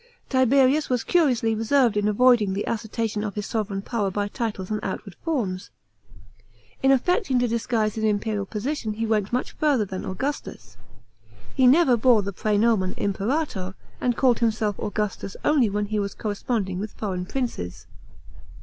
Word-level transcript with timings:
Tiberius 0.29 0.89
was 0.89 1.03
curiously 1.03 1.53
reserved 1.53 1.95
in 1.95 2.07
avoiding 2.07 2.53
the 2.53 2.63
assertion 2.65 3.23
of 3.23 3.35
his 3.35 3.45
sovran 3.45 3.83
power 3.83 4.09
by 4.09 4.27
titles 4.27 4.71
and 4.71 4.79
outward 4.81 5.13
forms. 5.23 5.69
In 6.81 6.89
affecting 6.89 7.37
to 7.37 7.47
disguise 7.47 7.93
his 7.93 8.03
imperial 8.03 8.47
position 8.47 8.93
he 8.93 9.05
vent 9.05 9.31
much 9.31 9.51
further 9.51 9.85
than 9.85 10.03
Augustus. 10.03 10.75
He 11.53 11.67
never 11.67 11.95
bore 11.97 12.23
the 12.23 12.33
prsenomen 12.33 12.95
Imperator, 12.97 13.75
and 14.01 14.17
called 14.17 14.39
himself 14.39 14.79
Augustus 14.79 15.37
only 15.45 15.69
when 15.69 15.85
he 15.85 15.99
was 15.99 16.15
corresponding 16.15 16.79
with 16.79 16.93
foreign 16.93 17.27
princes. 17.27 17.85